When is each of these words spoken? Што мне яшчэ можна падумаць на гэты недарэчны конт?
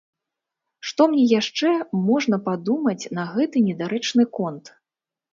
Што 0.91 1.01
мне 1.09 1.25
яшчэ 1.39 1.73
можна 2.07 2.39
падумаць 2.47 3.09
на 3.17 3.25
гэты 3.35 3.57
недарэчны 3.67 4.23
конт? 4.39 4.73